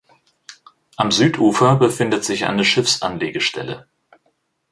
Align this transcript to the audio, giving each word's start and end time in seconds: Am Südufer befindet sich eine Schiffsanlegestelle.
Am 0.97 1.11
Südufer 1.11 1.75
befindet 1.75 2.25
sich 2.25 2.45
eine 2.45 2.65
Schiffsanlegestelle. 2.65 3.87